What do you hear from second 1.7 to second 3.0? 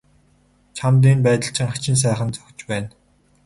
хачин сайхан зохиж байна.